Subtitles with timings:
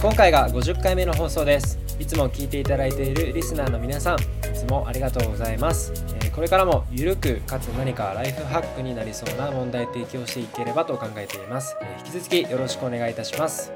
[0.00, 1.78] 今回が50回目の放送です。
[1.98, 4.22] いつも聞いていただいているリスナーの皆さんい
[4.54, 5.92] つもありがとうございます。
[6.34, 11.76] これからもゆるくかつ何かライフハックになりそうな問題提起をしていければと考えています。
[11.98, 13.72] 引き続きよろしくお願いいたします。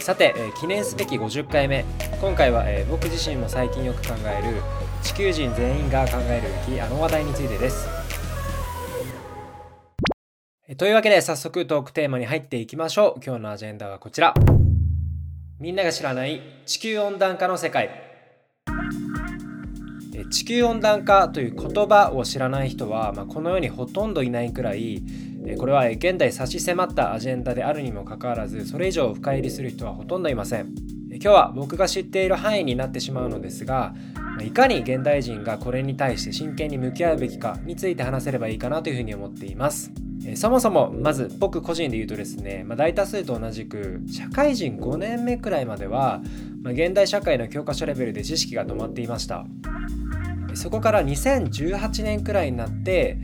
[0.00, 1.84] さて記念すべき50回目。
[2.20, 4.62] 今回は僕自身も最近よく考える
[5.02, 7.88] 地球人全員が考えるべきあの話題についてです。
[10.78, 13.20] というわけで早速トークテーマに入っていきましょう。
[13.24, 14.34] 今日のアジェンダはこちら。
[15.64, 17.88] みんなが知らない地球温暖化の世界。
[20.30, 25.02] 地球温暖化という言葉を知らない人は、まあ、この世にほとんどいないくらい
[25.58, 30.74] これは現代差し迫ったアジェンダであるにもかかわらずそれ以上深入りする人はほとんどいません。
[31.12, 33.94] 今日は僕が知っている範囲になってしまうのですが
[34.42, 39.90] いかに現代人がこれに対して真剣に向き合うべきかについて話せればいいかなというふうに思っています。
[40.36, 46.22] そもそもまず僕個人で言うとですね、まあ、大多数と同じく社会人5年目くらいまでは、
[46.62, 49.44] まあ、現代社会の教科書レベルで知識が止まっていました。
[50.54, 53.18] そこから2018年くらいになって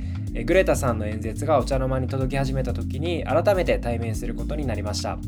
[0.45, 5.19] グレタさんの演説がお茶の間に届き始めた時に改めて対面することになりました。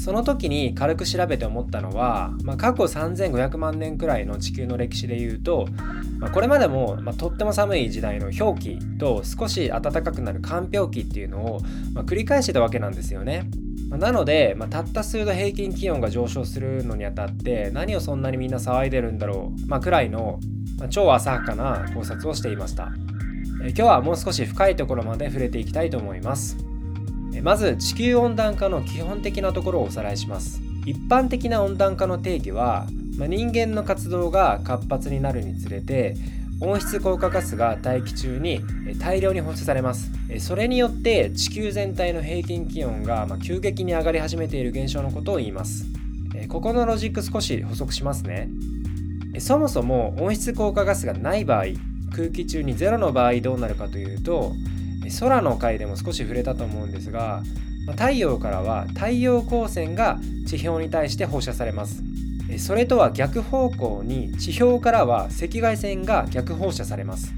[0.00, 5.66] その時に軽く調べて思ったのは、まあ、過去3500万年くらいの地球の歴史でいうと、
[6.18, 11.60] まあ、これまでも、まあ、とっても寒い時代の氷期と少し暖かくなる寒氷期っていうのを、
[11.92, 13.50] ま繰り返してたわけなんですよね。
[13.90, 20.40] なので、またった数度平均気温が上昇するのにあたって何をそんなにみんな騒いでるんだろう、まあ、くらいの、
[20.78, 22.90] ま超浅はかな考察をしていました。
[23.62, 26.69] え今日はもう少し深いところまで触れていきたいと思います。
[27.42, 30.60] まず地球温暖化の基本的なところをおさらいします。
[30.86, 32.86] 一般的な温暖化の定義は、
[33.16, 36.16] まあ、人間の活動が活発になるにつれて
[36.60, 38.60] 温室効果ガスが大気中に
[38.98, 40.10] 大量に放出されます。
[40.38, 45.86] それによって地球全体の平均気温が急激に上がり始めている現象のことを言います。
[46.48, 48.48] ここのロジック少し補足しますね。
[49.38, 51.64] そもそも温室効果ガスがない場合
[52.14, 54.52] 空気中にゼロの場合どうなるかというと
[55.18, 57.42] 空の回でも少し触れたと思うんですが
[57.92, 62.02] 太陽からは太陽光線が地表に対して放射されます。
[62.58, 67.32] それとは逆方向に地表からは赤外線が逆放射されます。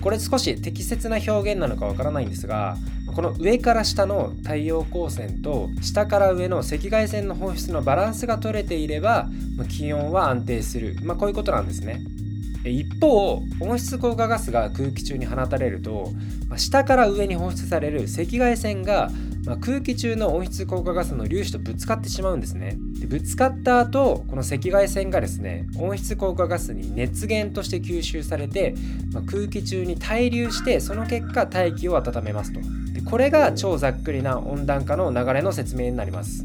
[0.00, 2.76] これ少し適切な表現なのかわからないんですが
[3.14, 9.28] この上から下の太陽光線と下から上の赤外線の放出のバランスが取れていれば
[9.68, 12.02] 気温は安定する、まあ、こういうことなんですね。
[12.70, 16.12] 一方温室効果ガスが空気中に放たれると
[16.56, 19.10] 下から上に放出される赤外線が
[19.60, 22.76] 空気中の温室効果ガスの粒子とぶつかってしまうんですね。
[23.00, 28.74] でぶつかった後この赤外線がですね温室効果ガスに熱源として吸収されて、
[29.12, 32.60] ま、空気中に滞留してその結果大気を温めますと。
[32.92, 36.44] でこれが超ざっくりな温暖化の流れの説明になります。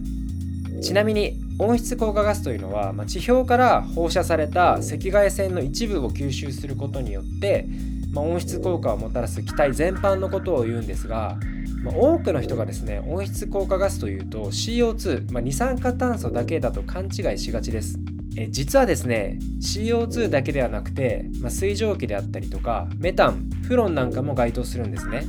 [0.82, 7.68] ちなみに温室効果ガスというのは、まあ、地表から放射された赤外線の一部を吸収することによって、
[8.14, 11.38] まあ、温室効果をもたらす気体全般のことを言うんですが、
[11.84, 18.00] まあ、多くの人がですね温室効果ガスというと CO2、まあ、二酸化炭素だけだと勘違いしがちです。
[18.38, 25.26] え実はですね CO2 だけではなくて、ま、水蒸気であったりとかメタンフロンなんかも該当するんですね。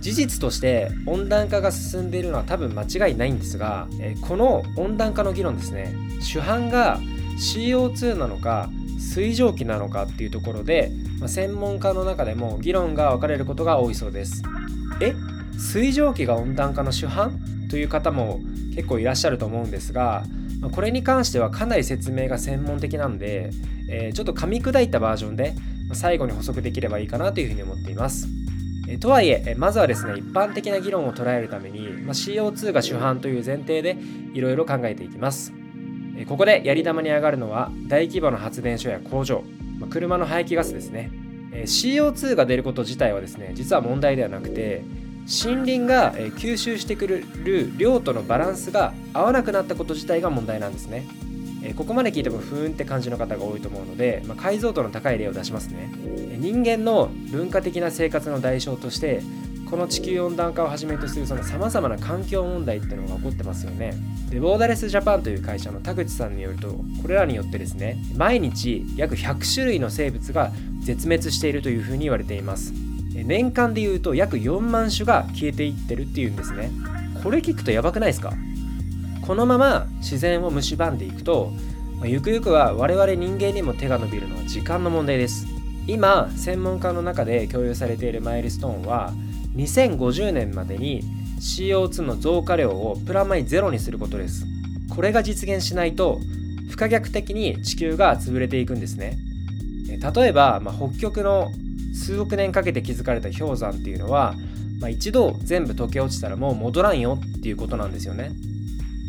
[0.00, 6.98] 事実として温暖化が進んでいるのは多分間違いないんですが、えこの温暖化の議論ですね主犯が
[7.38, 14.42] CO2 なのか水蒸気なのかっていうところで、ま、専門家の中でも議論が分かれることが多いそうです。
[15.00, 15.14] え？
[15.58, 17.40] 水蒸気が温暖化の主犯？
[17.70, 18.40] という方も
[18.74, 20.24] 結構いらっしゃると思うんですが、
[20.72, 23.50] これに関してはかなり説明が専門的なんで、
[23.88, 25.54] えー、ちょっと噛み砕いたバージョンで
[25.92, 28.28] 最後に補足できればいいかなというふうに思っています。
[28.98, 33.96] とはいえまずはですね一般的な議論を捉えるために、まあ、CO2 が主犯という前提で
[34.34, 35.52] いろいろ考えていきます。
[36.16, 39.44] えここでやり玉に上がるのは大規模な発電所や工場、
[39.78, 41.10] まあ、車の排気ガスですね。
[41.52, 44.82] え CO2 が出ること自体はですね実は問題ではなくて
[45.30, 51.06] 森林が吸収してくれる量とのバランスが合わなくなったこと自体が問題なんですね。
[51.62, 55.90] えここまで聞いてもふーんって感じの方が多いと思うので、まあ、解像度の高い例を出しますね。
[56.38, 59.22] 人間の文化的な生活の代償として
[59.70, 63.94] この地球温暖化をはじめとするその様々な環境問題っていうのが起こってますよね。
[64.30, 66.68] でボーダレスジャパンという会社の田口さんによると
[67.02, 72.72] これらによってですね毎日約100種類の生物が絶滅しているというふうに言われています。
[73.12, 76.70] 年間でいうと約4万種が消えていってるっていうんですね。
[77.22, 78.32] これ聞くとやばくないですか？
[79.26, 81.52] このまま自然を蝕んでいくと、
[82.04, 85.46] ゆくゆくは我々人間にも手が伸びるのは時間の問題です。
[85.86, 89.12] 今専門家の中で共有されているマイルストーンは
[89.56, 91.02] 2050年までに
[91.40, 94.46] CO2 の増加量をプラマイゼロにすることです。
[94.88, 96.20] これが実現しないと
[96.70, 99.18] 不可逆的に地球が潰れていくんですね。
[100.14, 101.50] 例えば、まあ、北極の
[101.92, 104.34] 数億年かけて築かれた氷山っていうのは、
[104.80, 108.32] まあ、一度全部溶け落ちたらもう戻らんよっていうことなんですよね。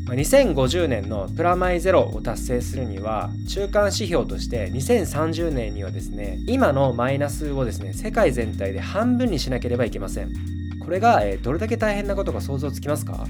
[0.05, 10.31] 2050年のプラマイゼロを達成するには中間指標として2030年にはですね今のマイナスをですね世界全体で半分にしなければいけません。
[10.83, 13.27] これが、えどれだけ大変なことか想像つきますか？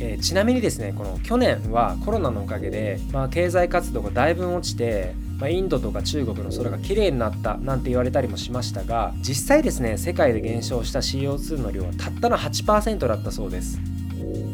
[0.00, 13.80] えー、ちなみにですねこの去年はコロナのおかげで、まあ、経済活動がだいぶ落ちて、まあ、インドとか中国の空が綺麗になったなんて言われたりもしましたが実際ですね世界で減少した CO2 の量はたったの8%だったそうです。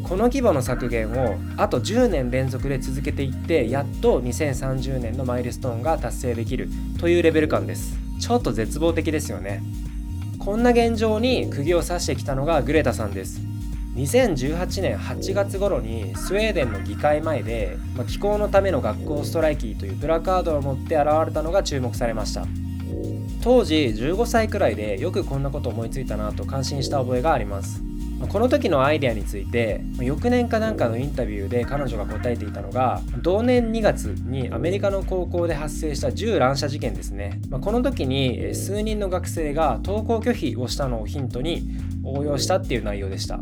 [0.03, 6.69] この規模の削減をあと10年連続で続けていってやっと2030年のマイルストーンが達成できる
[6.99, 7.97] というレベル感です。
[8.19, 9.63] ちょっと絶望的ですよね。
[10.37, 13.41] こんな現状に釘を刺してきたのがグレタさんです。
[13.95, 22.45] 2018年8月頃にスウェーデンの議会前で、ま、気候のための学校ストライキというプラカードを持って現れたのが注目されました。
[23.41, 27.81] 当時15歳くらいでよくこんなこと思いついたなと感心した覚えがあります。
[28.29, 37.39] この時のアイデアについて翌年かなんかのインタビューで彼女が答えていたのが同年2月にアメリカの高校で発生した銃乱射事件ですね。
[37.61, 41.63] この時に数人の学生が登校拒否をしたのをヒントに
[42.03, 43.39] 応用したっていう内容でした。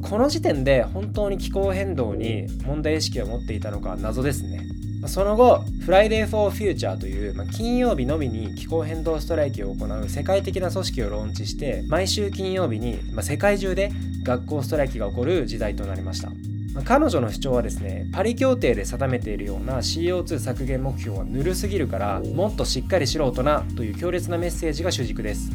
[0.00, 4.62] この時点で本当に気候変動に問題意識を持っていたのか謎ですね。
[5.06, 13.90] その後、Friday for Future という、まあ、金曜日のみに気候変動ストライキを行う世界的な組織をローンチして、毎週金曜日に、まあ、世界中で
[14.22, 16.30] 学校ストライキが起こる時代となりました。
[16.74, 25.50] まあ、彼女の主張はですね、パリ協定で定めているような CO2 削減目標はぬるすぎるから、もっとしっかりしろ大人という強烈なメッセージが主軸です。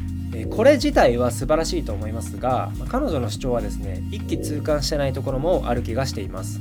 [0.51, 6.59] これ自体は素晴らしいと思いますが、彼女の主張はですね一気通貫してないところもある気がしています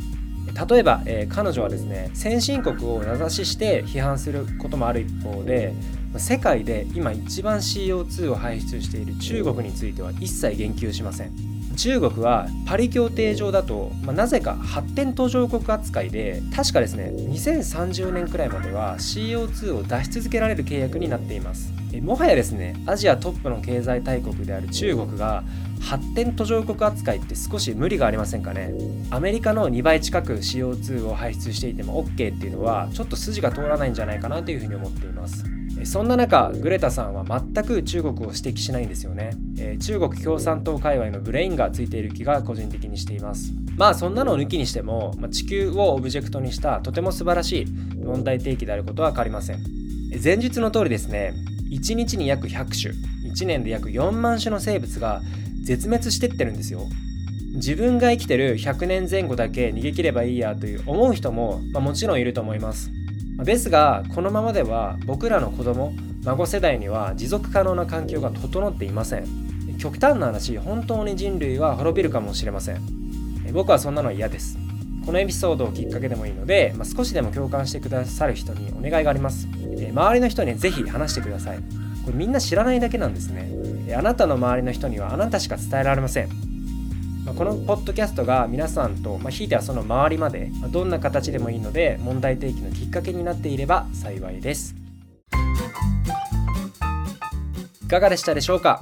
[0.68, 5.74] 例えば、えー、彼女はですね先進国を名指しして批判することもある一方で
[6.16, 11.55] 世界で今一番 CO2 を排出している中国については一切言及しません。
[11.76, 21.72] 中国はパリ協定上だと、まあ、なぜか発展途上国扱いで確かですね2030年くらいまでは CO2 を出し続けられる契約になっています。
[21.92, 25.44] えもはやですねアジアトップの経済大国である中国が
[25.80, 28.72] 発展途上国扱いって少し無理がありませんかね。
[29.10, 35.44] アメリカの2倍近く CO2 を排出していても OK っていうのはちょっと筋が通らないんじゃないかなというふうに思っています。
[35.84, 43.52] そんな中グレタさんは全く中国を指摘しないんですよね、え、中国共産党界隈のブレインがついている気が個人的にしています。
[43.76, 47.66] まあそんなのを抜きにしても、まあ、地球をオブジェクトにしたとても素晴らしい
[48.04, 49.58] 問題提起であることは変わりません。
[50.22, 51.34] 前述の通りですね
[51.70, 52.94] 1日に約100種
[53.30, 55.20] 1年で約4万種の生物が
[55.62, 56.86] 絶滅してってるんですよ。
[57.54, 62.90] 自分が生きてる100年前後だけ逃げ切ればいいやという思う人も、まあ、もちろんいると思います。
[63.38, 65.92] ですがこのままでは僕らの子供
[66.24, 69.26] 孫世代には持続可能な環境が整っていません。
[69.78, 72.80] 極端な話本当に人類は滅びるかもしれません。
[73.52, 74.58] 僕はそんなの嫌です。
[75.04, 79.46] このエピソードをきっかけでもいいので、まあ、少しでも共感してくださる人にお願いがあります、
[79.92, 81.58] 周りの人にぜひ話してください。
[82.04, 86.28] これみんな知らないだけなんですね、あなたの周りの人にはあなたしか伝えられません。
[87.34, 94.74] このポッドキャストが皆さんと、まあ、ひいてはその周りまで、まどんな形でもいいので問題提起のきっかけになっていれば幸いです。
[97.84, 98.80] いかがでしたでしょうか？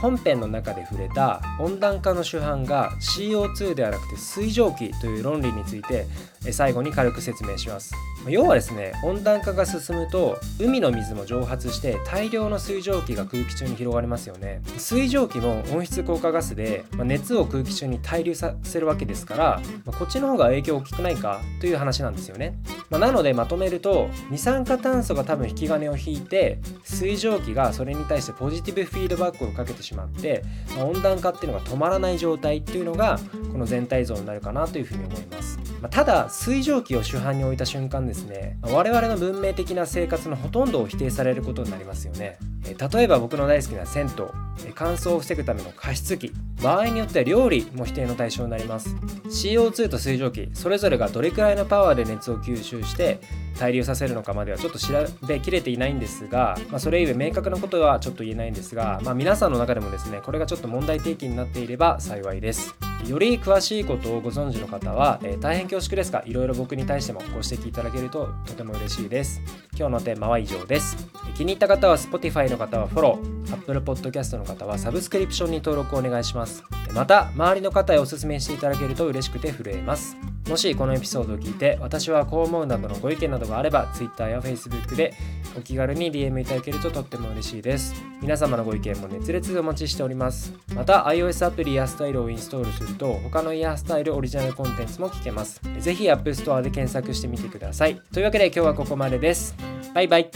[0.00, 6.06] 本編の中で触れた温暖化の主犯が CO2 ではなくて水蒸気という論理について
[6.52, 7.94] 最後に軽く説明します。
[8.28, 14.62] 要はですね温暖化が進むと海の水も蒸発して大量の水蒸気が空気中に広がりますよね。
[14.78, 22.58] 水蒸気も温室効果ガスで熱を空気中に対流させるわけですからこっちの方が影響大きくないかという話なんですよね。
[22.90, 30.42] なのでまとめると二酸化炭素が多分引き金を引いて水蒸気がそれに対してポジティブフィードバックをかけてしまって、
[30.76, 33.18] まあ、温暖化っていうのが止まらない状態っていうのが
[33.52, 35.58] この全体像になるかなというふうに思います。
[35.80, 42.38] まあ、ただ水蒸気を主犯に置いた瞬間ですね、まあ、我々の文明的な生活のほとんどを否定されることになりますよね。
[42.74, 53.20] 例えば僕の大好きな銭湯乾燥を防ぐための加湿器場合によっては料理も否定の対象になります CO2 と水蒸気それぞれがどれくらいのパワーで熱を吸収して
[53.58, 54.94] 対流させるのかまではちょっと調
[55.26, 62.74] べきれていないんですが、まあ、それゆえ明確なことはちょっと言えないんですが、まあ、皆さんの中でもですねこれがちょっと問題提起になっていれば幸いです。
[63.06, 69.42] より詳しいことをご存知の方は、えー、大変恐縮ですがいろいろ僕に対してもご指摘いただけるととても嬉しいです。
[69.78, 70.96] 今日のテーマは以上です。
[71.36, 76.64] 気に入った方は Spotify の方はフォロー Apple Podcast の方はサブスクリプションに登録をお願いします。
[76.94, 80.16] また周りの方へお勧めしていただけると嬉しくて震えます。
[80.48, 85.12] もしこのエピソードを聞いて私はこう思うなどのご意見などがあれば Twitter や Facebook で
[85.58, 87.94] お気軽に DM いただけるととっても嬉しいです。
[88.22, 90.54] 皆様のご意見も熱烈お待ちしております。
[90.74, 95.60] また iOS アプリやスタイルをインストールすると他のイヤースタイルオリジナルコンテンツも聞けます。
[95.80, 98.00] ぜひ App Store で検索してみてください。
[98.12, 99.65] というわけで今日はここまでです。
[99.96, 100.30] バイバイ。